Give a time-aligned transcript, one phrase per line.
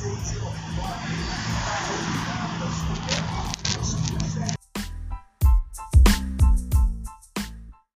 [0.00, 1.29] Street.